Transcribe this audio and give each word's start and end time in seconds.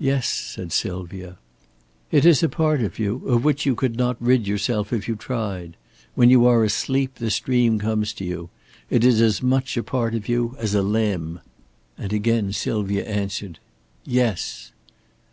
"Yes," 0.00 0.28
said 0.28 0.72
Sylvia. 0.72 1.38
"It 2.10 2.24
is 2.26 2.42
a 2.42 2.48
part 2.48 2.80
of 2.82 2.98
you 2.98 3.24
of 3.28 3.44
which 3.44 3.64
you 3.64 3.76
could 3.76 3.94
not 3.96 4.20
rid 4.20 4.48
yourself 4.48 4.92
if 4.92 5.06
you 5.06 5.14
tried. 5.14 5.76
When 6.16 6.28
you 6.28 6.44
are 6.44 6.64
asleep, 6.64 7.18
this 7.20 7.38
dream 7.38 7.78
comes 7.78 8.12
to 8.14 8.24
you. 8.24 8.50
It 8.90 9.04
is 9.04 9.20
as 9.20 9.42
much 9.44 9.76
a 9.76 9.84
part 9.84 10.12
of 10.16 10.28
you 10.28 10.56
as 10.58 10.74
a 10.74 10.82
limb." 10.82 11.38
And 11.96 12.12
again 12.12 12.52
Sylvia 12.52 13.04
answered: 13.04 13.60
"Yes." 14.04 14.72